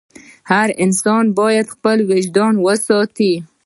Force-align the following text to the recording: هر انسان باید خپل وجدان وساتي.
هر 0.51 0.69
انسان 0.83 1.25
باید 1.39 1.67
خپل 1.75 1.97
وجدان 2.11 2.53
وساتي. 2.65 3.33